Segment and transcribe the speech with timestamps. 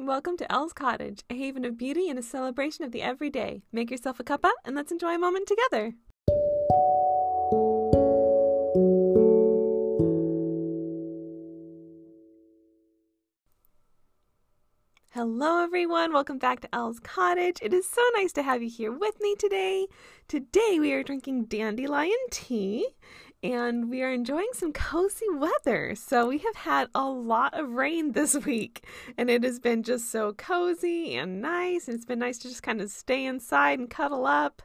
[0.00, 3.62] Welcome to Elle's Cottage, a haven of beauty and a celebration of the everyday.
[3.72, 5.94] Make yourself a cuppa and let's enjoy a moment together.
[15.10, 16.12] Hello, everyone.
[16.12, 17.58] Welcome back to Elle's Cottage.
[17.60, 19.88] It is so nice to have you here with me today.
[20.28, 22.86] Today, we are drinking dandelion tea
[23.42, 25.94] and we are enjoying some cozy weather.
[25.94, 28.84] So, we have had a lot of rain this week,
[29.16, 31.86] and it has been just so cozy and nice.
[31.86, 34.62] And it's been nice to just kind of stay inside and cuddle up.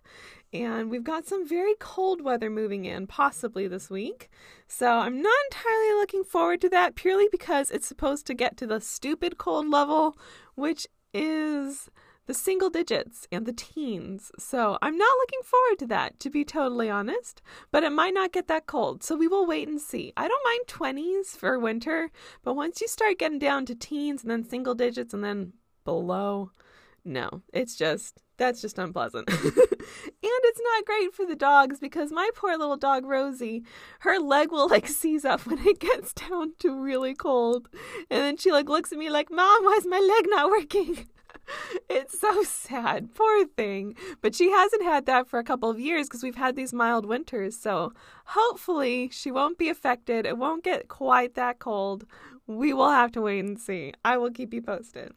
[0.52, 4.30] And we've got some very cold weather moving in, possibly this week.
[4.68, 8.68] So, I'm not entirely looking forward to that purely because it's supposed to get to
[8.68, 10.18] the stupid cold level,
[10.56, 11.90] which is
[12.26, 14.32] the single digits and the teens.
[14.40, 17.42] So I'm not looking forward to that, to be totally honest.
[17.72, 19.04] But it might not get that cold.
[19.04, 20.14] So we will wait and see.
[20.16, 22.12] I don't mind 20s for winter,
[22.44, 25.54] but once you start getting down to teens and then single digits and then
[25.86, 26.52] below,
[27.06, 28.20] no, it's just.
[28.38, 29.30] That's just unpleasant.
[29.30, 29.40] and
[30.24, 33.64] it's not great for the dogs because my poor little dog Rosie,
[34.00, 37.70] her leg will like seize up when it gets down to really cold.
[38.10, 41.06] And then she like looks at me like, Mom, why is my leg not working?
[41.90, 43.14] it's so sad.
[43.16, 43.96] Poor thing.
[44.22, 47.06] But she hasn't had that for a couple of years because we've had these mild
[47.06, 47.58] winters.
[47.58, 47.94] So
[48.26, 50.26] hopefully she won't be affected.
[50.26, 52.06] It won't get quite that cold.
[52.48, 53.94] We will have to wait and see.
[54.04, 55.14] I will keep you posted.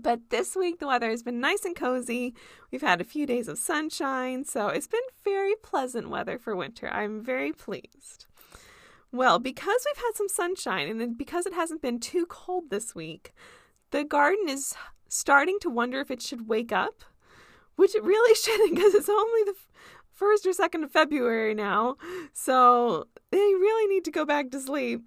[0.00, 2.34] But this week, the weather has been nice and cozy.
[2.70, 6.88] We've had a few days of sunshine, so it's been very pleasant weather for winter.
[6.88, 8.26] I'm very pleased.
[9.12, 13.34] Well, because we've had some sunshine and because it hasn't been too cold this week,
[13.90, 14.74] the garden is
[15.12, 17.04] starting to wonder if it should wake up,
[17.76, 19.54] which it really shouldn't because it's only the
[20.10, 21.96] first or second of February now.
[22.32, 25.02] So they really need to go back to sleep.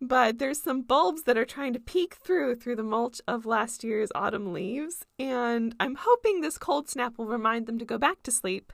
[0.00, 3.82] But there's some bulbs that are trying to peek through through the mulch of last
[3.82, 8.22] year's autumn leaves, and I'm hoping this cold snap will remind them to go back
[8.24, 8.70] to sleep.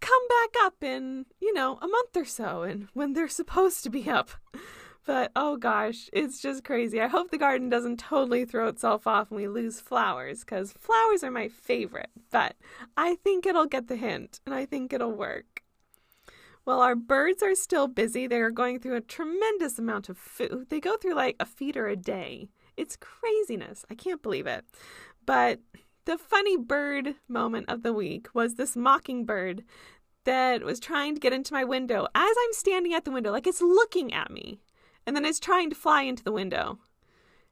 [0.00, 3.90] Come back up in, you know, a month or so and when they're supposed to
[3.90, 4.30] be up.
[5.10, 7.00] But oh gosh, it's just crazy.
[7.00, 11.24] I hope the garden doesn't totally throw itself off and we lose flowers because flowers
[11.24, 12.10] are my favorite.
[12.30, 12.54] But
[12.96, 15.64] I think it'll get the hint and I think it'll work.
[16.64, 18.28] Well, our birds are still busy.
[18.28, 20.66] They are going through a tremendous amount of food.
[20.68, 22.48] They go through like a feeder a day.
[22.76, 23.84] It's craziness.
[23.90, 24.64] I can't believe it.
[25.26, 25.58] But
[26.04, 29.64] the funny bird moment of the week was this mockingbird
[30.22, 33.48] that was trying to get into my window as I'm standing at the window, like
[33.48, 34.60] it's looking at me
[35.06, 36.78] and then it's trying to fly into the window.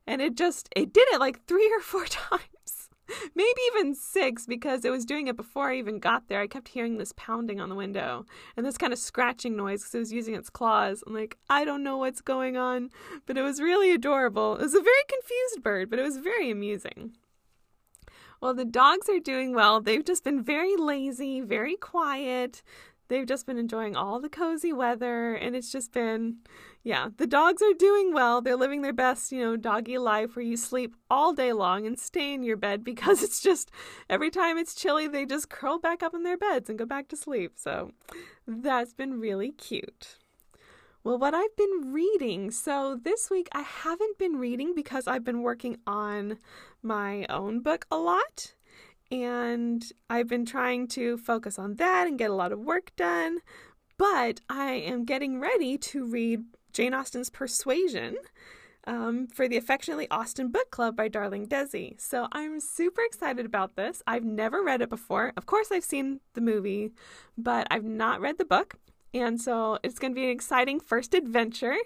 [0.07, 2.89] And it just it did it like 3 or 4 times.
[3.35, 6.41] Maybe even 6 because it was doing it before I even got there.
[6.41, 8.27] I kept hearing this pounding on the window
[8.57, 11.03] and this kind of scratching noise because it was using its claws.
[11.07, 12.91] I'm like, I don't know what's going on,
[13.27, 14.57] but it was really adorable.
[14.57, 17.13] It was a very confused bird, but it was very amusing.
[18.41, 19.81] Well, the dogs are doing well.
[19.81, 22.63] They've just been very lazy, very quiet.
[23.09, 26.37] They've just been enjoying all the cozy weather, and it's just been,
[26.83, 28.43] yeah, the dogs are doing well.
[28.43, 31.99] They're living their best, you know, doggy life where you sleep all day long and
[31.99, 33.71] stay in your bed because it's just
[34.11, 37.09] every time it's chilly, they just curl back up in their beds and go back
[37.09, 37.53] to sleep.
[37.57, 37.93] So
[38.47, 40.19] that's been really cute.
[41.05, 42.51] Well, what I've been reading.
[42.51, 46.37] So this week I haven't been reading because I've been working on
[46.83, 48.55] my own book a lot
[49.11, 53.39] and I've been trying to focus on that and get a lot of work done.
[53.97, 58.17] But I am getting ready to read Jane Austen's Persuasion
[58.87, 62.01] um, for the Affectionately Austen Book Club by Darling Desi.
[62.01, 64.03] So I'm super excited about this.
[64.07, 65.33] I've never read it before.
[65.37, 66.93] Of course, I've seen the movie,
[67.37, 68.77] but I've not read the book.
[69.13, 71.77] And so it's going to be an exciting first adventure.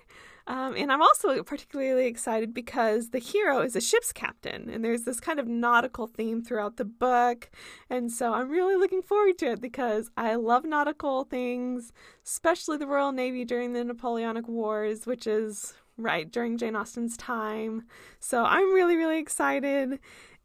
[0.47, 5.03] Um, and I'm also particularly excited because the hero is a ship's captain, and there's
[5.03, 7.51] this kind of nautical theme throughout the book.
[7.89, 11.93] And so I'm really looking forward to it because I love nautical things,
[12.25, 17.85] especially the Royal Navy during the Napoleonic Wars, which is right during Jane Austen's time.
[18.19, 19.99] So I'm really, really excited.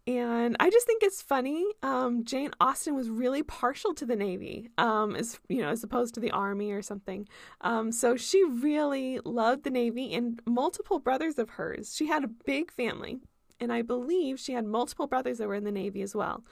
[0.08, 1.66] And I just think it's funny.
[1.84, 6.14] Um, Jane Austen was really partial to the Navy, um, as you know, as opposed
[6.14, 7.28] to the Army or something.
[7.60, 11.94] Um, so she really loved the Navy and multiple brothers of hers.
[11.94, 13.20] She had a big family,
[13.60, 16.46] and I believe she had multiple brothers that were in the Navy as well.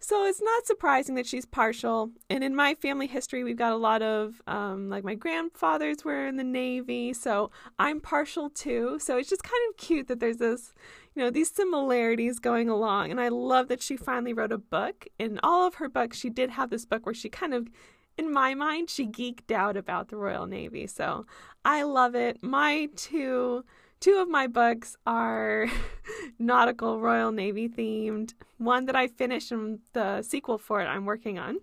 [0.00, 2.10] So it's not surprising that she's partial.
[2.28, 6.26] And in my family history, we've got a lot of, um, like, my grandfathers were
[6.26, 7.12] in the Navy.
[7.12, 8.98] So I'm partial too.
[9.00, 10.74] So it's just kind of cute that there's this,
[11.14, 13.10] you know, these similarities going along.
[13.10, 15.06] And I love that she finally wrote a book.
[15.18, 17.68] In all of her books, she did have this book where she kind of
[18.16, 20.86] in my mind, she geeked out about the Royal Navy.
[20.86, 21.26] So
[21.64, 22.42] I love it.
[22.42, 23.64] My two
[24.00, 25.66] two of my books are
[26.38, 31.38] nautical Royal Navy themed, one that I finished and the sequel for it I'm working
[31.38, 31.58] on.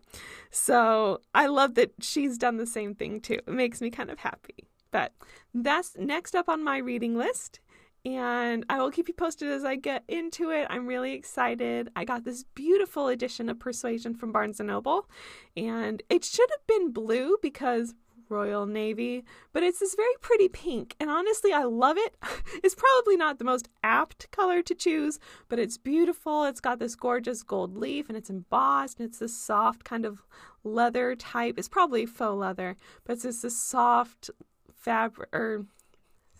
[0.49, 3.39] So I love that she's done the same thing too.
[3.45, 4.67] It makes me kind of happy.
[4.91, 5.13] But
[5.53, 7.59] that's next up on my reading list
[8.03, 10.65] and I will keep you posted as I get into it.
[10.69, 11.89] I'm really excited.
[11.95, 15.07] I got this beautiful edition of Persuasion from Barnes & Noble,
[15.55, 17.93] and it should have been blue because
[18.31, 19.23] Royal Navy,
[19.53, 22.15] but it's this very pretty pink, and honestly, I love it.
[22.63, 25.19] It's probably not the most apt color to choose,
[25.49, 26.45] but it's beautiful.
[26.45, 30.23] It's got this gorgeous gold leaf, and it's embossed, and it's this soft kind of
[30.63, 31.55] leather type.
[31.57, 34.29] It's probably faux leather, but it's just this soft
[34.73, 35.65] fabric or er,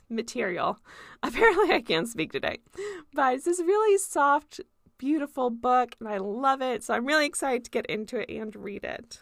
[0.09, 0.79] material.
[1.23, 2.59] Apparently, I can't speak today.
[3.13, 4.61] But it's this really soft,
[4.97, 6.83] beautiful book, and I love it.
[6.83, 9.21] So I'm really excited to get into it and read it.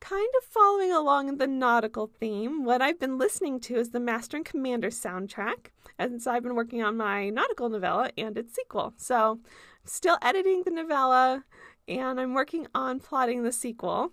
[0.00, 4.38] Kind of following along the nautical theme, what I've been listening to is the Master
[4.38, 5.68] and Commander soundtrack,
[5.98, 8.94] and so I've been working on my nautical novella and its sequel.
[8.96, 9.40] So,
[9.84, 11.44] still editing the novella,
[11.86, 14.12] and I'm working on plotting the sequel.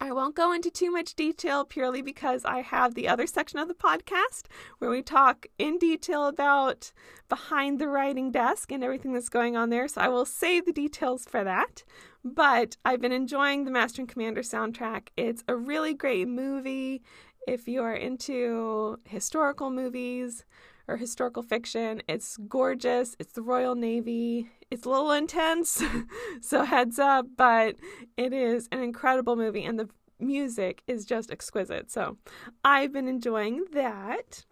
[0.00, 3.68] I won't go into too much detail purely because I have the other section of
[3.68, 4.44] the podcast
[4.78, 6.92] where we talk in detail about
[7.28, 9.88] behind the writing desk and everything that's going on there.
[9.88, 11.82] So I will save the details for that.
[12.22, 15.08] But I've been enjoying the Master and Commander soundtrack.
[15.16, 17.02] It's a really great movie
[17.46, 20.44] if you are into historical movies
[20.88, 22.02] or historical fiction.
[22.08, 23.16] It's gorgeous.
[23.18, 24.50] It's the Royal Navy.
[24.70, 25.82] It's a little intense,
[26.40, 27.76] so heads up, but
[28.16, 29.88] it is an incredible movie and the
[30.18, 31.90] music is just exquisite.
[31.90, 32.16] So
[32.64, 34.44] I've been enjoying that.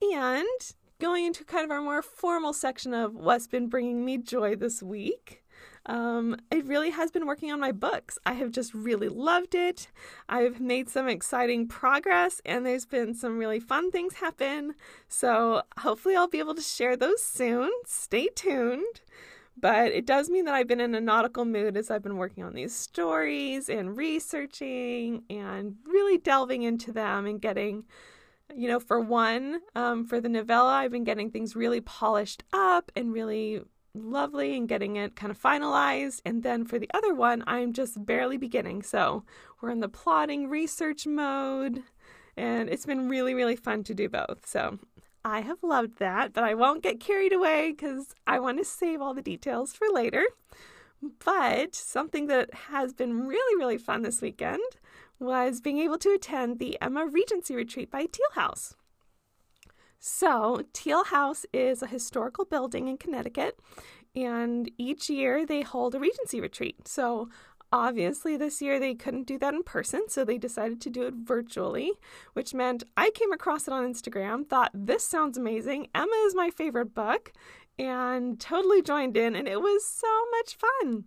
[0.00, 0.46] And
[1.00, 4.82] going into kind of our more formal section of what's been bringing me joy this
[4.82, 5.42] week.
[5.86, 8.18] Um, it really has been working on my books.
[8.26, 9.88] I have just really loved it.
[10.28, 14.74] I've made some exciting progress, and there's been some really fun things happen.
[15.08, 17.70] So hopefully, I'll be able to share those soon.
[17.86, 19.00] Stay tuned.
[19.60, 22.44] But it does mean that I've been in a nautical mood as I've been working
[22.44, 27.84] on these stories and researching and really delving into them and getting,
[28.54, 32.92] you know, for one, um, for the novella, I've been getting things really polished up
[32.94, 33.62] and really
[33.94, 36.20] lovely and getting it kind of finalized.
[36.24, 38.82] And then for the other one, I'm just barely beginning.
[38.82, 39.24] So
[39.60, 41.82] we're in the plotting research mode.
[42.36, 44.46] And it's been really, really fun to do both.
[44.46, 44.78] So
[45.24, 49.00] I have loved that, but I won't get carried away because I want to save
[49.00, 50.24] all the details for later.
[51.24, 54.62] But something that has been really, really fun this weekend
[55.18, 58.74] was being able to attend the Emma Regency Retreat by Teal House.
[59.98, 63.58] So, Teal House is a historical building in Connecticut,
[64.14, 66.86] and each year they hold a Regency retreat.
[66.86, 67.28] So,
[67.72, 71.14] obviously, this year they couldn't do that in person, so they decided to do it
[71.14, 71.92] virtually,
[72.34, 75.88] which meant I came across it on Instagram, thought this sounds amazing.
[75.94, 77.32] Emma is my favorite book,
[77.76, 81.04] and totally joined in, and it was so much fun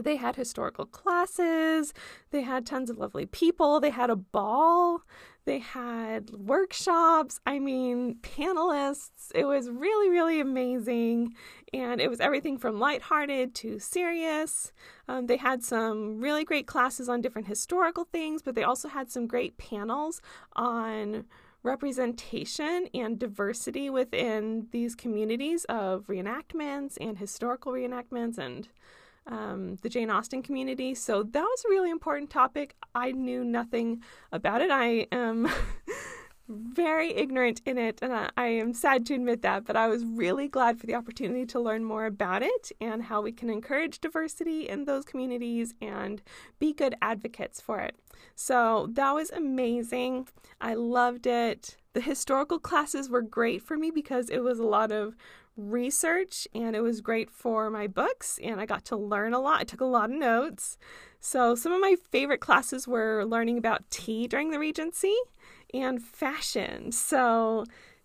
[0.00, 1.92] they had historical classes,
[2.30, 5.02] they had tons of lovely people, they had a ball.
[5.44, 9.32] They had workshops, I mean, panelists.
[9.34, 11.34] It was really, really amazing.
[11.72, 14.72] And it was everything from lighthearted to serious.
[15.08, 19.10] Um, they had some really great classes on different historical things, but they also had
[19.10, 20.20] some great panels
[20.54, 21.24] on
[21.64, 28.68] representation and diversity within these communities of reenactments and historical reenactments and
[29.26, 30.94] um, the Jane Austen community.
[30.94, 32.74] So that was a really important topic.
[32.94, 34.02] I knew nothing
[34.32, 34.70] about it.
[34.70, 35.48] I am
[36.48, 40.04] very ignorant in it, and I, I am sad to admit that, but I was
[40.04, 44.00] really glad for the opportunity to learn more about it and how we can encourage
[44.00, 46.20] diversity in those communities and
[46.58, 47.96] be good advocates for it.
[48.34, 50.28] So that was amazing.
[50.60, 51.76] I loved it.
[51.94, 55.14] The historical classes were great for me because it was a lot of
[55.56, 59.60] research and it was great for my books and I got to learn a lot.
[59.60, 60.78] I took a lot of notes.
[61.20, 65.14] So, some of my favorite classes were learning about tea during the Regency
[65.72, 66.90] and fashion.
[66.90, 67.64] So,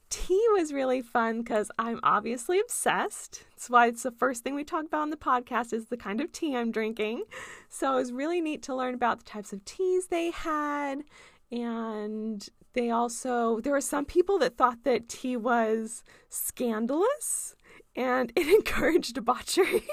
[0.10, 3.44] tea was really fun because I'm obviously obsessed.
[3.52, 6.22] That's why it's the first thing we talk about on the podcast is the kind
[6.22, 7.24] of tea I'm drinking.
[7.70, 11.04] So, it was really neat to learn about the types of teas they had
[11.52, 17.56] and they also, there were some people that thought that tea was scandalous
[17.96, 19.84] and it encouraged debauchery.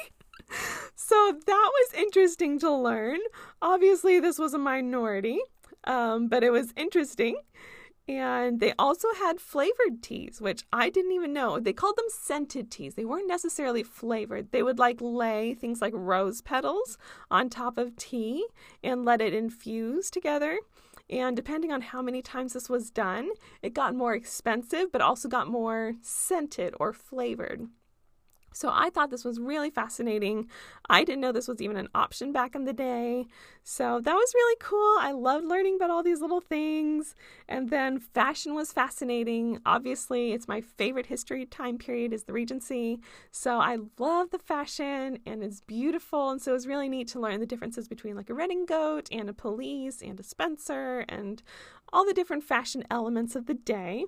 [0.94, 3.18] so that was interesting to learn.
[3.62, 5.40] Obviously, this was a minority,
[5.84, 7.36] um, but it was interesting.
[8.06, 11.58] And they also had flavored teas, which I didn't even know.
[11.58, 12.96] They called them scented teas.
[12.96, 14.52] They weren't necessarily flavored.
[14.52, 16.98] They would like lay things like rose petals
[17.30, 18.46] on top of tea
[18.82, 20.58] and let it infuse together
[21.10, 23.30] And depending on how many times this was done,
[23.62, 27.68] it got more expensive, but also got more scented or flavored.
[28.54, 30.48] So I thought this was really fascinating.
[30.88, 33.26] I didn't know this was even an option back in the day.
[33.64, 34.96] So that was really cool.
[35.00, 37.14] I loved learning about all these little things.
[37.48, 39.58] And then fashion was fascinating.
[39.66, 43.00] Obviously, it's my favorite history time period is the Regency.
[43.32, 46.30] So I love the fashion and it's beautiful.
[46.30, 49.28] And so it was really neat to learn the differences between like a redingote and
[49.28, 51.42] a pelisse and a spencer and
[51.94, 54.04] all the different fashion elements of the day.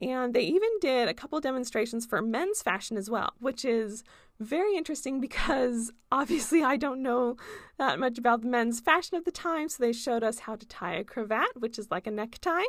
[0.00, 4.04] And they even did a couple demonstrations for men's fashion as well, which is
[4.38, 7.36] very interesting because obviously I don't know
[7.78, 9.68] that much about the men's fashion of the time.
[9.68, 12.62] So they showed us how to tie a cravat, which is like a necktie.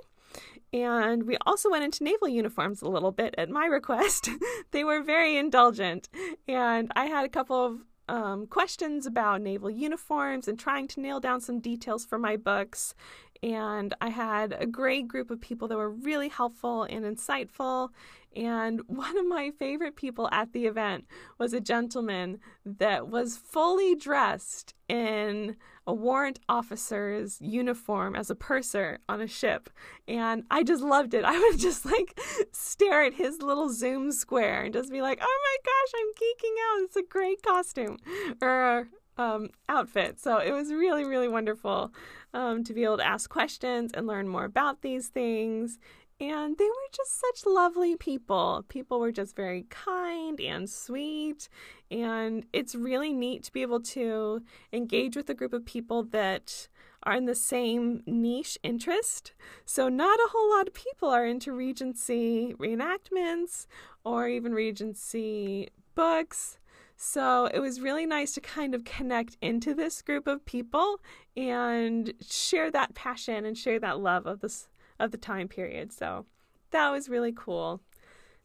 [0.73, 4.29] And we also went into naval uniforms a little bit at my request.
[4.71, 6.09] they were very indulgent.
[6.47, 11.19] And I had a couple of um, questions about naval uniforms and trying to nail
[11.19, 12.95] down some details for my books
[13.43, 17.89] and I had a great group of people that were really helpful and insightful.
[18.35, 21.05] And one of my favorite people at the event
[21.37, 28.99] was a gentleman that was fully dressed in a warrant officer's uniform as a purser
[29.07, 29.69] on a ship.
[30.07, 31.23] And I just loved it.
[31.25, 32.19] I would just like
[32.51, 36.55] stare at his little Zoom square and just be like, oh my gosh, I'm geeking
[36.69, 36.83] out.
[36.83, 37.97] It's a great costume
[38.41, 38.87] or
[39.17, 40.19] um, outfit.
[40.19, 41.91] So it was really, really wonderful
[42.33, 45.79] um, to be able to ask questions and learn more about these things.
[46.19, 48.65] And they were just such lovely people.
[48.69, 51.47] People were just very kind and sweet.
[51.91, 54.41] And it's really neat to be able to
[54.73, 56.67] engage with a group of people that
[57.03, 59.33] are in the same niche interest.
[59.65, 63.67] So, not a whole lot of people are into Regency reenactments
[64.03, 66.57] or even Regency books.
[66.99, 70.99] So it was really nice to kind of connect into this group of people
[71.37, 74.67] and share that passion and share that love of this
[74.99, 75.93] of the time period.
[75.93, 76.25] So
[76.71, 77.81] that was really cool.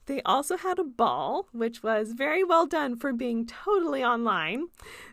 [0.07, 4.67] They also had a ball, which was very well done for being totally online.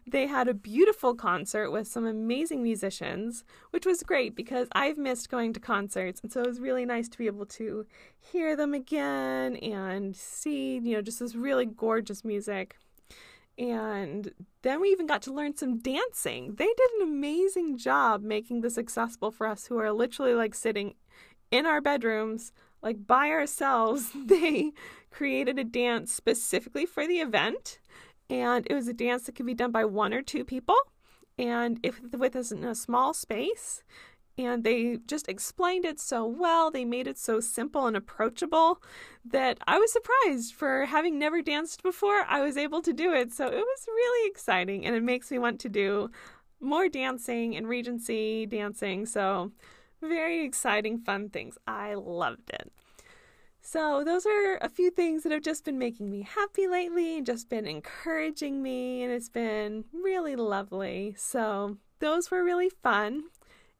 [0.05, 5.29] They had a beautiful concert with some amazing musicians, which was great because I've missed
[5.29, 6.19] going to concerts.
[6.22, 7.86] And so it was really nice to be able to
[8.19, 12.75] hear them again and see, you know, just this really gorgeous music.
[13.60, 16.56] And then we even got to learn some dancing.
[16.56, 20.96] They did an amazing job making this accessible for us who are literally like sitting
[21.51, 24.12] in our bedrooms, like by ourselves.
[24.16, 24.72] They
[25.12, 27.80] created a dance specifically for the event.
[28.30, 30.78] And it was a dance that could be done by one or two people.
[31.38, 33.84] And if with us in a small space,
[34.39, 36.72] and they just explained it so well.
[36.72, 38.81] They made it so simple and approachable
[39.25, 42.25] that I was surprised for having never danced before.
[42.27, 43.31] I was able to do it.
[43.31, 46.10] So it was really exciting and it makes me want to do
[46.60, 49.05] more dancing and Regency dancing.
[49.05, 49.51] So,
[50.01, 51.58] very exciting, fun things.
[51.67, 52.72] I loved it.
[53.62, 57.50] So, those are a few things that have just been making me happy lately, just
[57.50, 61.13] been encouraging me, and it's been really lovely.
[61.17, 63.25] So, those were really fun.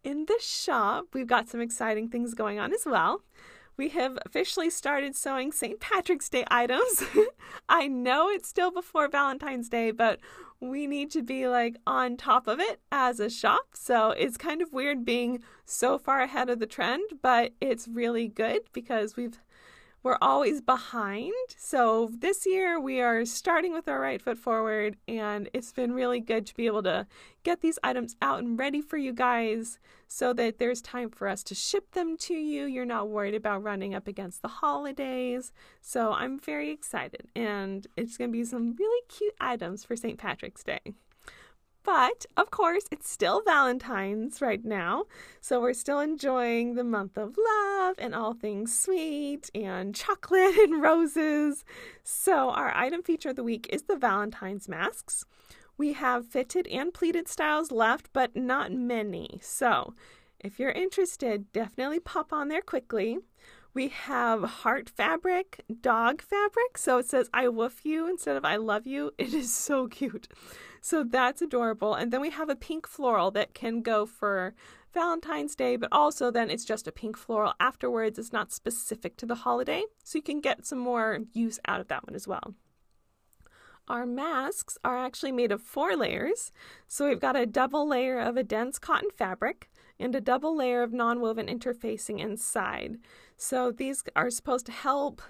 [0.03, 3.21] In the shop, we've got some exciting things going on as well.
[3.75, 5.79] We have officially started sewing St.
[5.79, 7.03] Patrick's Day items.
[7.69, 10.19] I know it's still before Valentine's Day, but
[10.61, 13.67] we need to be like on top of it as a shop.
[13.73, 18.27] So it's kind of weird being so far ahead of the trend, but it's really
[18.27, 19.39] good because we've
[20.03, 21.33] we're always behind.
[21.57, 26.19] So this year we are starting with our right foot forward, and it's been really
[26.19, 27.07] good to be able to
[27.43, 31.43] get these items out and ready for you guys so that there's time for us
[31.43, 32.65] to ship them to you.
[32.65, 35.51] You're not worried about running up against the holidays.
[35.81, 40.17] So I'm very excited, and it's going to be some really cute items for St.
[40.17, 40.79] Patrick's Day.
[41.91, 45.05] But of course, it's still Valentine's right now.
[45.41, 50.84] So we're still enjoying the month of love and all things sweet and chocolate and
[50.84, 51.65] roses.
[52.03, 55.25] So our item feature of the week is the Valentine's masks.
[55.79, 59.39] We have fitted and pleated styles left, but not many.
[59.41, 59.96] So
[60.39, 63.17] if you're interested, definitely pop on there quickly.
[63.73, 66.77] We have heart fabric, dog fabric.
[66.77, 69.11] So it says I woof you instead of I love you.
[69.19, 70.27] It is so cute.
[70.81, 71.93] So that's adorable.
[71.93, 74.55] And then we have a pink floral that can go for
[74.93, 78.17] Valentine's Day, but also then it's just a pink floral afterwards.
[78.17, 79.83] It's not specific to the holiday.
[80.03, 82.55] So you can get some more use out of that one as well.
[83.88, 86.51] Our masks are actually made of four layers.
[86.88, 90.81] So we've got a double layer of a dense cotton fabric and a double layer
[90.81, 92.97] of non-woven interfacing inside.
[93.37, 95.21] So these are supposed to help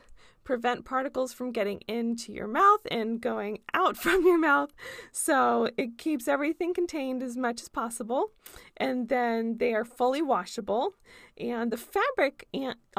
[0.49, 4.71] prevent particles from getting into your mouth and going out from your mouth.
[5.11, 8.31] So it keeps everything contained as much as possible.
[8.77, 10.95] And then they are fully washable.
[11.37, 12.47] And the fabric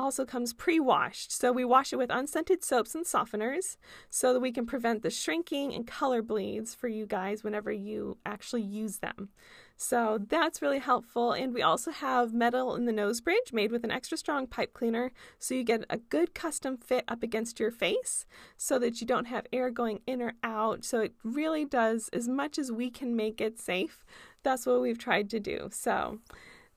[0.01, 1.31] also comes pre washed.
[1.31, 3.77] So we wash it with unscented soaps and softeners
[4.09, 8.17] so that we can prevent the shrinking and color bleeds for you guys whenever you
[8.25, 9.29] actually use them.
[9.77, 11.33] So that's really helpful.
[11.33, 14.75] And we also have metal in the nose bridge made with an extra strong pipe
[14.75, 18.27] cleaner so you get a good custom fit up against your face
[18.57, 20.85] so that you don't have air going in or out.
[20.85, 24.05] So it really does as much as we can make it safe.
[24.43, 25.69] That's what we've tried to do.
[25.73, 26.19] So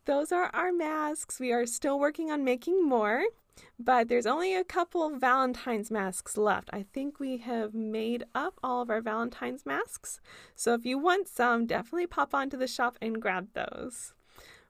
[0.06, 1.40] those are our masks.
[1.40, 3.24] We are still working on making more.
[3.78, 6.70] But there's only a couple Valentine's masks left.
[6.74, 10.20] I think we have made up all of our Valentine's masks.
[10.56, 14.14] So if you want some, definitely pop onto the shop and grab those.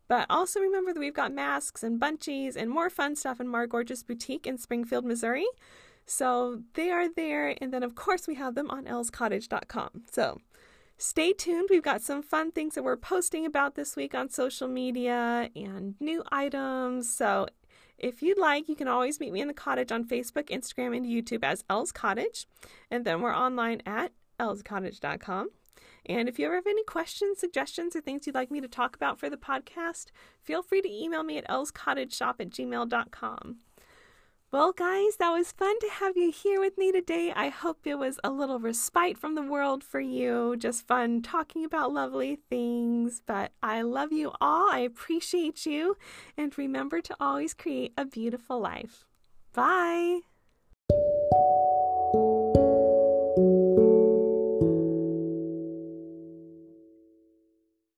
[0.07, 3.67] But also remember that we've got masks and bunchies and more fun stuff in Mar
[3.67, 5.47] Gorgeous Boutique in Springfield, Missouri.
[6.05, 7.55] So they are there.
[7.61, 10.03] And then, of course, we have them on elscottage.com.
[10.11, 10.39] So
[10.97, 11.69] stay tuned.
[11.69, 15.95] We've got some fun things that we're posting about this week on social media and
[15.99, 17.13] new items.
[17.13, 17.47] So
[17.97, 21.05] if you'd like, you can always meet me in the cottage on Facebook, Instagram, and
[21.05, 22.47] YouTube as Elle's Cottage.
[22.91, 25.49] And then we're online at ellscottage.com.
[26.05, 28.95] And if you ever have any questions, suggestions, or things you'd like me to talk
[28.95, 30.07] about for the podcast,
[30.41, 33.57] feel free to email me at ellscottageshop at gmail.com.
[34.53, 37.33] Well, guys, that was fun to have you here with me today.
[37.35, 40.55] I hope it was a little respite from the world for you.
[40.57, 43.23] Just fun talking about lovely things.
[43.25, 44.69] But I love you all.
[44.71, 45.97] I appreciate you.
[46.37, 49.05] And remember to always create a beautiful life.
[49.53, 50.19] Bye.